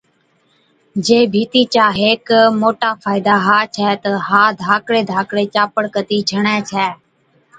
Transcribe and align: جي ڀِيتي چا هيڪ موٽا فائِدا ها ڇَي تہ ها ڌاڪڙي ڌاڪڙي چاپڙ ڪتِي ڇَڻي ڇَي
جي 1.07 1.17
ڀِيتي 1.33 1.61
چا 1.73 1.85
هيڪ 2.01 2.27
موٽا 2.61 2.91
فائِدا 3.03 3.35
ها 3.45 3.57
ڇَي 3.75 3.89
تہ 4.03 4.11
ها 4.29 4.41
ڌاڪڙي 4.61 5.01
ڌاڪڙي 5.11 5.45
چاپڙ 5.55 5.83
ڪتِي 5.95 6.17
ڇَڻي 6.29 6.57
ڇَي 6.69 6.87